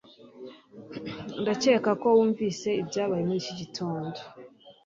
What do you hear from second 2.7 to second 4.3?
ibyabaye muri iki gitondo